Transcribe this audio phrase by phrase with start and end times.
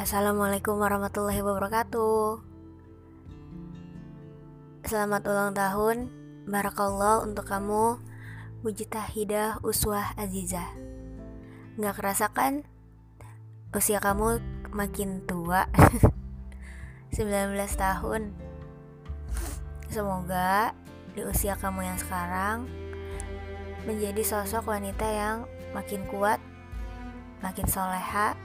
[0.00, 2.40] Assalamualaikum warahmatullahi wabarakatuh.
[4.88, 6.08] Selamat ulang tahun.
[6.48, 8.00] Barakallah untuk kamu.
[8.64, 10.72] Mujtahidah Uswah Azizah.
[11.76, 12.64] Gak kerasa kan?
[13.76, 14.40] Usia kamu
[14.72, 15.68] makin tua.
[17.12, 18.32] 19 tahun.
[19.92, 20.72] Semoga
[21.12, 22.64] di usia kamu yang sekarang
[23.84, 25.36] Menjadi sosok wanita yang
[25.74, 26.38] makin kuat
[27.42, 28.38] Makin soleha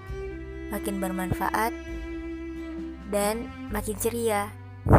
[0.69, 1.73] makin bermanfaat,
[3.09, 4.49] dan makin ceria.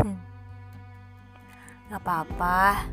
[1.91, 2.87] Gak apa-apa,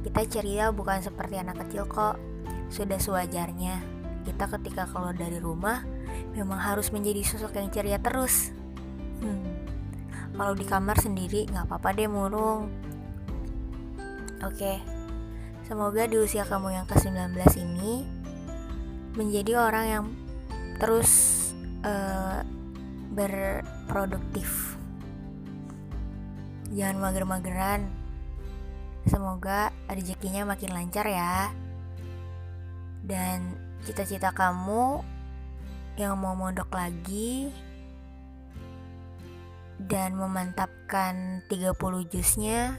[0.00, 2.16] kita ceria bukan seperti anak kecil kok.
[2.70, 3.82] Sudah sewajarnya,
[4.24, 5.84] kita ketika keluar dari rumah
[6.32, 8.52] memang harus menjadi sosok yang ceria terus.
[9.20, 9.44] Hmm.
[10.32, 12.72] Kalau di kamar sendiri gak apa-apa deh murung.
[14.40, 14.80] Oke,
[15.68, 18.08] semoga di usia kamu yang ke-19 ini
[19.12, 20.04] menjadi orang yang
[20.80, 21.39] terus
[21.84, 22.40] uh,
[23.12, 24.78] berproduktif.
[26.70, 27.90] Jangan mager-mageran.
[29.08, 31.50] Semoga rezekinya makin lancar ya.
[33.02, 35.02] Dan cita-cita kamu
[35.98, 37.50] yang mau mondok lagi
[39.80, 42.76] dan memantapkan 30 jusnya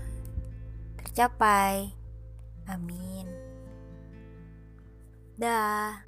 [1.01, 1.91] tercapai.
[2.69, 3.25] Amin.
[5.35, 6.05] Dah